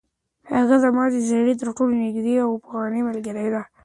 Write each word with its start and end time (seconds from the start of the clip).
هغه 0.55 0.75
زما 0.83 1.03
د 1.11 1.15
زړه 1.29 1.53
تر 1.61 1.67
ټولو 1.77 1.93
نږدې 2.05 2.35
او 2.45 2.49
پخوانۍ 2.63 3.01
ملګرې 3.09 3.47
ده. 3.53 3.61